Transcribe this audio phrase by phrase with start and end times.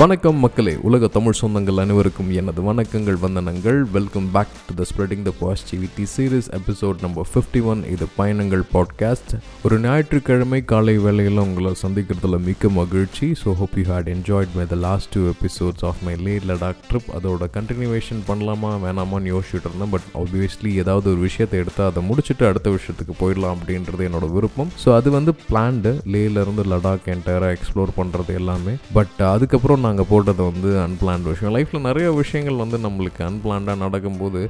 [0.00, 3.78] வணக்கம் மக்களே உலக தமிழ் சொந்தங்கள் அனைவருக்கும் எனது வணக்கங்கள் வந்தனங்கள்.
[3.94, 9.32] Welcome back to the spreading the positivity series episode number fifty one இது பயணங்கள் பாட்காஸ்ட்
[9.66, 13.28] ஒரு ஞாயிற்றுக்கிழமை காலை வேளையில் உங்களை சந்திக்கிறதுல மிக்க மகிழ்ச்சி.
[13.42, 17.08] So hope you had enjoyed my the last two episodes of my Leh Ladakh trip
[17.20, 19.92] அதோட கண்டினியூவேஷன் பண்ணலாமா வேணாமான்னு யோசிச்சுட்டு இருந்தேன்.
[19.94, 24.74] பட் ஆப்வியஸ்லி ஏதாவது ஒரு விஷயத்தை எடுத்து அதை முடிச்சுட்டு அடுத்த விஷயத்துக்கு போயிடலாம் அப்படின்றது என்னோட விருப்பம்.
[24.84, 28.76] ஸோ அது வந்து பிளான்டு லேலேருந்து லடாக் என்டையராக எக்ஸ்ப்ளோர் பண்ணுறது எல்லாமே.
[29.00, 31.54] பட் அதுக்கப்புறம் நாங்கள் போட்டது வந்து அன்பிளான்டு விஷயம்.
[31.56, 34.40] லைஃப்பில் நிறைய விஷயங்கள் வந்து நம்மளுக்கு அன்பிளான்டாக நடக்கும்போது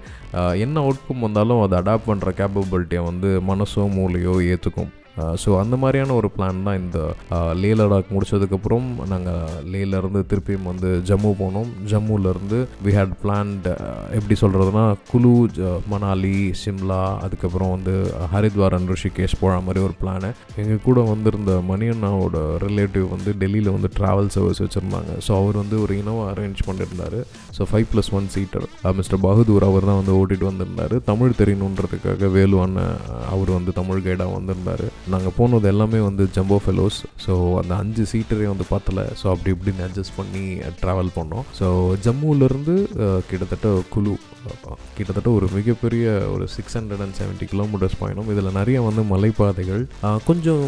[0.64, 4.92] என்ன அவுட்கம் வந்தாலும் அதை அடாப்ட் பண்ணுற கேப்பபிலிட்டியை வந்து மனசோ மூலையோ ஏற்றுக்கும்
[5.42, 6.98] ஸோ அந்த மாதிரியான ஒரு பிளான் தான் இந்த
[7.54, 9.42] லே லடாக் முடிச்சதுக்கப்புறம் நாங்கள்
[9.72, 11.70] லேலேருந்து திருப்பியும் வந்து ஜம்மு போனோம்.
[11.90, 13.66] ஜம்முலேருந்து வி ஹேட் பிளான்ட்
[14.12, 17.94] எப்படி சொல்கிறதுனா குலு ஜ- மணாலி சிம்லா அதுக்கப்புறம் வந்து
[18.32, 23.90] ஹரித்வார் அண்ட் ரிஷிகேஷ் போகிற மாதிரி ஒரு பிளானு எங்கள் கூட வந்திருந்த மணியண்ணாவோட ரிலேட்டிவ் வந்து டெல்லியில் வந்து
[23.98, 25.12] ட்ராவல் சர்வீஸ் வச்சுருந்தாங்க.
[25.26, 27.18] ஸோ அவர் வந்து ஒரு இனோவா அரேஞ்ச் பண்ணியிருந்தார்.
[27.56, 30.96] So five plus one seater mister Bahadur அவர் தான் வந்து ஓட்டிகிட்டு வந்திருந்தார்.
[31.04, 32.96] தமிழ் தெரியணுன்றதுக்காக வேலு அண்ணன்
[33.30, 34.84] அவர் வந்து தமிழ் கைடாக வந்திருந்தார்.
[35.14, 39.00] நாங்கள் போனது எல்லாமே வந்து ஜம்போ ஃபெலோஸ் ஸோ அந்த அஞ்சு சீட்டரே வந்து பார்த்தல.
[39.20, 41.44] ஸோ அப்படி இப்படின்னு அட்ஜஸ்ட் பண்ணி uh, ட்ராவல் பண்ணோம்.
[41.58, 41.66] ஸோ
[42.06, 44.14] ஜம்முவிலேருந்து uh, கிட்டத்தட்ட குழு
[44.96, 48.28] கிட்டத்தட்ட ஒரு மிகப்பெரிய ஒரு six hundred and seventy kilometres பயணம்.
[48.32, 49.82] இதில் நிறைய வந்து மலைப்பாதைகள்.
[50.08, 50.64] Uh, கொஞ்சம்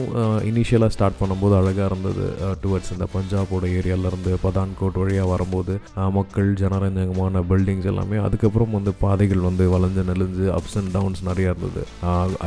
[0.50, 2.25] இனிஷியலாக ஸ்டார்ட் பண்ணும்போது அழகாக இருந்தது.
[2.64, 5.75] டுவர்ட்ஸ் இந்த பஞ்சாபோட ஏரியாவிலேருந்து பதான்கோட் வழியாக வரும்போது
[6.19, 8.19] மக்கள் ஜனரஞ்சகமான பில்டிங்ஸ் எல்லாமே.
[8.27, 11.84] அதுக்கப்புறம் வந்து பாதைகள் வந்து வளைஞ்சு நெளிஞ்சு அப்ஸ் அண்ட் டவுன்ஸ் நிறையா இருந்தது.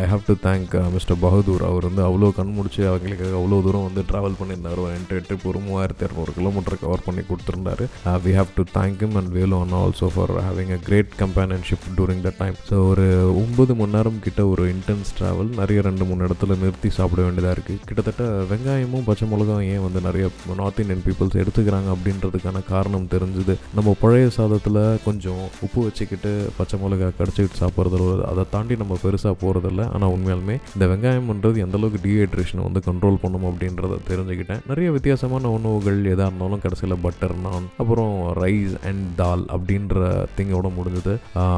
[0.02, 4.02] I have to thank mister Bahadur அவர் வந்து அவ்வளோ கண் முடிச்சு அவங்களுக்காக அவ்வளோ தூரம் வந்து
[4.12, 4.80] ட்ராவல் பண்ணியிருந்தார்.
[4.84, 7.86] ஒரு என்ட்ரி ட்ரிப் ஒரு மூவாயிரத்தி இரநூறு கிலோமீட்டர் கவர் பண்ணி கொடுத்துருந்தாரு.
[8.26, 12.24] We have to thank him and Velu Anna also for having a great companionship during
[12.28, 13.06] the time so ஒரு
[13.44, 17.86] ஒன்பது மணி நேரம் கிட்ட ஒரு இன்டென்ஸ் ட்ராவல் நிறைய ரெண்டு மூணு இடத்துல நிறுத்தி சாப்பிட வேண்டியதாக இருக்குது
[17.90, 20.26] கிட்டத்தட்ட வெங்காயமும் பச்சை மிளகாயும் ஏன் வந்து நிறைய
[20.62, 23.54] நார்த் இந்தியன் பீப்புள்ஸ் எடுத்துக்கிறாங்க அப்படின்றதுக்கான காரணம் தெரிஞ்சுது.
[23.78, 29.82] நம்ம பழைய சாதத்தில் கொஞ்சம் உப்பு வச்சுக்கிட்டு பச்சை மிளகா கடிச்சிக்கிட்டு சாப்பிட்றது அதை தாண்டி நம்ம பெருசாக போகிறதில்ல
[29.96, 34.62] ஆனால் உண்மையாலுமே இந்த வெங்காயம்ன்றது எந்த எந்தளவுக்கு டீஹைட்ரேஷனை வந்து கண்ட்ரோல் பண்ணும் அப்படின்றத தெரிஞ்சுக்கிட்டேன்.
[34.72, 40.00] நிறைய வித்தியாசமான உணவுகள் எதாக இருந்தாலும் கடைசியில் பட்டர் நான் அப்புறம் ரைஸ் அண்ட் தால் அப்படின்ற
[40.38, 41.14] திங்கோட முடிஞ்சது.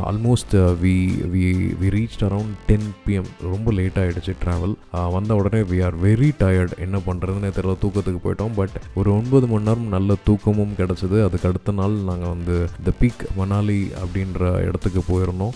[0.10, 0.96] Almost we
[1.34, 1.46] we
[1.82, 4.76] we reach around ten PM ரொம்ப லேட் ஆகிடுச்சு ட்ராவல்
[5.16, 8.54] வந்த உடனே வி ஆர் வெரி டயர்ட் என்ன பண்ணுறதுன்னு தெரியல தூக்கத்துக்கு போயிட்டோம்.
[8.60, 11.18] பட் ஒரு ஒன்பது மணி நேரம் நல்ல தூக்கமும் கிடச்சிது.
[11.28, 12.58] அதுக்கு அடுத்த நாள் நாங்கள் வந்து
[12.88, 15.56] த பீக் மணாலி அப்படின்ற இடத்துக்கு போயிருந்தோம்.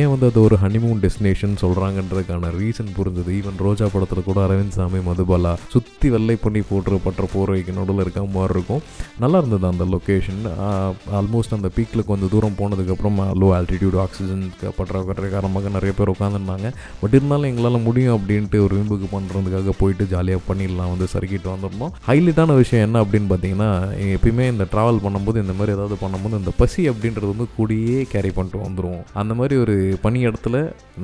[0.00, 3.30] ஏன் வந்து அது ஒரு ஹனிமூன் டெஸ்டினேஷன் சொல்கிறாங்கன்றதுக்கான ரீசன் புரிஞ்சது.
[3.38, 8.20] ஈவன் ரோஜா படத்தில் கூட அரவிந்த் சாமி மதுபாலா சுற்றி வெள்ளை பண்ணி போட்டு பற்ற போர்வைக்கு நடுவில் இருக்க
[8.36, 8.82] மாதிரி இருக்கும்.
[9.22, 10.42] நல்லா இருந்தது அந்த லொக்கேஷன்
[11.18, 14.44] ஆல்மோஸ்ட் அந்த பீக்கில் கொஞ்சம் தூரம் போனதுக்கப்புறம் லோ ஆல்டிடியூட் ஆக்சிஜன்
[14.78, 16.68] பற்றாக்குறை காரணமாக நிறைய பேர் உட்காந்துருந்தாங்க
[17.00, 21.92] பட் இருந்தாலும் எங்களால் முடியும் அப்படின்ட்டு ஒரு விம்புக்கு பண்ணுறதுக்காக போயிட்டு ஜாலியாக பண்ணிடலாம் வந்து சறுக்கிட்டு வந்திருந்தோம்.
[22.08, 23.70] ஹைலைட்டான விஷயம் என்ன அப்படின்னு பார்த்தீங்கன்னா
[24.16, 28.64] எப்பயுமே இந்த ட்ராவல் பண்ணும்போது இந்த மாதிரி ஏதாவது பண்ணும்போது இந்த பசி அப்படின்றது வந்து கூடியே கேரி பண்ணிட்டு
[28.66, 30.56] வந்துடுவோம் அந்த மாதிரி ஒரு பனி இடத்துல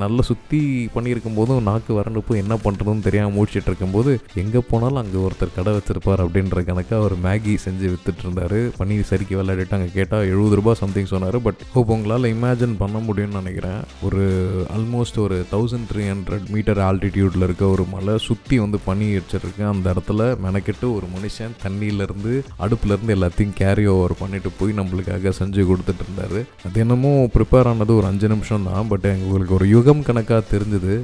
[0.02, 0.60] நல்லா சுற்றி
[0.94, 4.10] பண்ணியிருக்கும் போதும் நாக்கு வறண்டு போய் என்ன பண்ணுறதுன்னு தெரியாமல் மூடிச்சிட்டு இருக்கும்போது
[4.44, 9.38] எங்கே போனாலும் அங்கே ஒருத்தர் கடை வச்சிருப்பார் அப்படின்ற கணக்காக அவர் மேகி செஞ்சு வித்துட்டு இருந்தார் பன்னீர் சரிக்கு
[9.38, 11.38] விளையாடிட்டு அங்கே கேட்டால் எழுபது ரூபாய் சம்திங் சொன்னார்.
[11.46, 13.80] பட் இப்போ உங்களால் இமேஜின் பண்ண முடியும்னு நினைக்கிறேன்.
[14.06, 14.22] ஒரு
[14.76, 19.62] ஆல்மோஸ்ட் ஒரு தௌசண்ட் த்ரீ ஹண்ட்ரட் மீட்டர் ஆல்டிடியூட்டில் இருக்க ஒரு மலை சுற்றி வந்து பனி வச்சிருக்கு.
[19.72, 22.32] அந்த இடத்துல மெனக்கெட்டு ஒரு மனுஷன் தண்ணியிலேருந்து
[22.66, 26.38] அடுப்புலேருந்து எல்லாத்தையும் கேரி ஓவர் பண்ணிட்டு போய் நம்மளுக்காக செஞ்சு கொடுத்துட்டு இருந்தார்
[26.68, 30.94] அது என்னமோ ப்ரிப்பேர் ஆனது ஒரு அஞ்சு நிமிஷம் தான் பட் எங்களுக்கு ஒரு யுகம் கணக்காக தெரிஞ்சுது.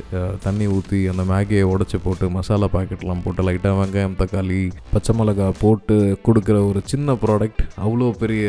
[0.46, 4.58] தண்ணி ஊற்றி அந்த மேகி மேகியை உடச்சி போட்டு மசாலா பாக்கெட்லாம் போட்டு லைட்டாக வெங்காயம் தக்காளி
[4.92, 5.96] பச்சை மிளகா போட்டு
[6.26, 8.44] கொடுக்குற ஒரு சின்ன ப்ராடக்ட் அவ்வளோ பெரிய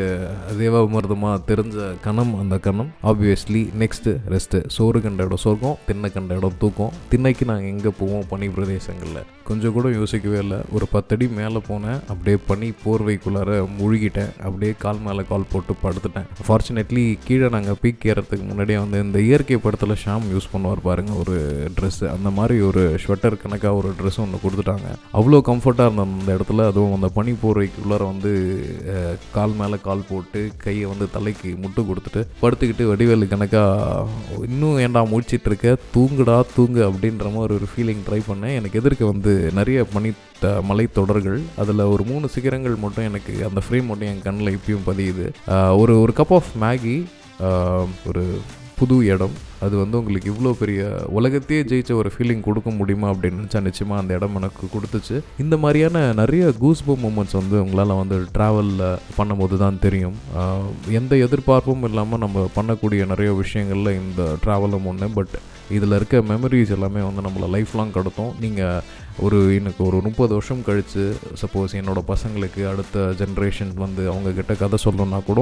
[0.60, 2.92] தேவாமிர்தமாக தெரிஞ்ச கணம் அந்த கணம்.
[3.04, 6.94] ஆப்வியஸ்லி நெக்ஸ்ட்டு ரெஸ்ட்டு சோறு கண்ட இடம் சொர்க்கம் தின்ன கண்ட இடம் தூக்கம்.
[7.12, 8.28] திண்ணைக்கு நாங்கள் எங்கே போவோம்?
[8.30, 9.24] பனி பிரதேசங்களில்.
[9.50, 10.58] கொஞ்சம் கூட யோசிக்கவே இல்லை.
[10.76, 12.00] ஒரு பத்தடி மேலே போனேன்.
[12.12, 14.34] அப்படியே பனி போர்வைக்குள்ளார முழுகிட்டேன்.
[14.44, 16.28] அப்படியே கால் மேலே கால் போட்டு படுத்துட்டேன்.
[16.48, 21.36] ஃபார்ச்சுனேட்லி கீழே நாங்கள் பீக் ஏறத்துக்கு முன்னாடியே வந்து இந்த இயற்கை படத்தில் ஷாம் யூஸ் பண்ணுவார் பாருங்கள் ஒரு
[21.78, 24.88] ட்ரெஸ்ஸு அந்த மாதிரி ஒரு ஸ்வெட்டர் கணக்காக ஒரு ட்ரெஸ் ஒன்று கொடுத்துட்டாங்க.
[25.18, 26.66] அவ்வளோ கம்ஃபர்ட்டாக இருந்த அந்த இடத்துல.
[26.72, 28.32] அதுவும் அந்த பனி போர்வைக்குள்ளார வந்து
[29.36, 34.06] கால் மேலே கால் போட்டு கையை வந்து தலைக்கு முட்டு கொடுத்துட்டு படுத்துக்கிட்டு வடிவேலு கணக்காக
[34.50, 35.76] இன்னும் ஏன்டா முடிச்சிட்டு இருக்க?
[35.96, 38.58] தூங்குடா தூங்கு அப்படின்ற மாதிரி ஒரு ஃபீலிங் ட்ரை பண்ணேன்.
[38.60, 40.12] எனக்கு எதிர்க்க வந்து நிறைய பனி
[40.44, 45.26] த மலைத்தொடர்கள் அதில் ஒரு மூணு சிகரங்கள் மட்டும் எனக்கு அந்த ஃப்ரேம் மட்டும் என் கண்ணில் இப்பயும் பதியுது.
[45.82, 46.96] ஒரு ஒரு கப் ஆஃப் மேகி
[48.10, 48.24] ஒரு
[48.80, 49.36] புது இடம்.
[49.64, 50.82] அது வந்து உங்களுக்கு இவ்வளோ பெரிய
[51.20, 55.16] உலகத்தையே ஜெயிச்ச ஒரு ஃபீலிங் கொடுக்க முடியுமா அப்படின்னு நினச்சா நிச்சயமாக அந்த இடம் எனக்கு கொடுத்துச்சு.
[55.44, 58.86] இந்த மாதிரியான நிறைய கூஸ்போ மூமெண்ட்ஸ் வந்து உங்களால் வந்து ட்ராவலில்
[59.18, 60.18] பண்ணும்போது தான் தெரியும்.
[61.00, 65.36] எந்த எதிர்பார்ப்பும் இல்லாமல் நம்ம பண்ணக்கூடிய நிறைய விஷயங்களில் இந்த ட்ராவலும் ஒன்று பட்
[65.78, 68.34] இதில் இருக்க மெமரிஸ் எல்லாமே வந்து நம்மளை லைஃப் லாங் கடத்தும்.
[68.46, 68.84] நீங்கள்
[69.26, 71.04] ஒரு எனக்கு ஒரு முப்பது வருஷம் கழித்து
[71.42, 75.42] சப்போஸ் என்னோட பசங்களுக்கு அடுத்த ஜென்ரேஷன் வந்து அவங்கக்கிட்ட கதை சொல்லணும்னா கூட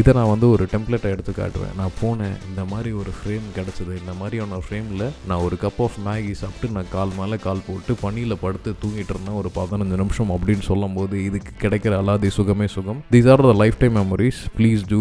[0.00, 1.74] இதை நான் வந்து ஒரு டெம்ப்ளேட்டை எடுத்து காட்டுவேன்.
[1.80, 3.92] நான் போனேன் இந்த மாதிரி ஒரு ஃப்ரேம் கிடச்சிது.
[4.00, 8.40] இந்த மாதிரியான ஃப்ரேமில் நான் ஒரு கப் ஆஃப் மேகி சாப்பிட்டு நான் கால் மேலே கால் போட்டு பனியில்
[8.44, 13.00] படுத்து தூங்கிட்டு இருந்தேன் ஒரு பதினஞ்சு நிமிஷம் அப்படின்னு சொல்லும்போது இதுக்கு கிடைக்கிற அலாதி சுகமே சுகம்.
[13.14, 15.00] These are the lifetime memories please do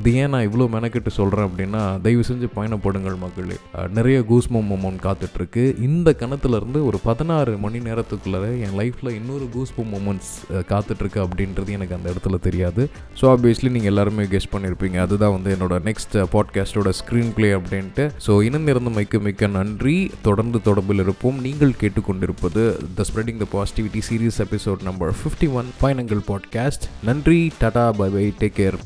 [0.00, 3.58] இது ஏன் நான் இவ்வளோ மெனக்கெட்டு சொல்கிறேன் அப்படின்னா தயவு செஞ்சு பயணப்படுங்கள் மக்களே.
[3.98, 10.32] நிறைய கூஸ்மோ மொமெண்ட் காத்துட்ருக்கு இந்த கணத்துலேருந்து ஒரு பதினாறு மணி நேரத்துக்குள்ளே என் லைஃப்பில் இன்னொரு கூஸ்பு மூமெண்ட்ஸ்
[10.70, 12.82] காத்துட்ருக்கு அப்படின்றது எனக்கு அந்த இடத்துல தெரியாது.
[13.20, 18.06] ஸோ ஆப்வியஸ்லி நீங்கள் எல்லாருமே கெஸ்ட் பண்ணியிருப்பீங்க அதுதான் வந்து என்னோட நெக்ஸ்ட் பாட்காஸ்டோட ஸ்க்ரீன் பிளே அப்படின்ட்டு.
[18.26, 19.96] ஸோ இணைந்திருந்த மிக்க மிக்க நன்றி.
[20.22, 21.40] தொடர்ந்து தொடர்பில் இருப்போம்.
[21.46, 22.64] நீங்கள் கேட்டுக்கொண்டிருப்பது
[22.98, 28.26] the spreading the positivity series episode number fifty one பயணங்கள் பாட்காஸ்ட் நன்றி Tata bye bye
[28.40, 28.78] take care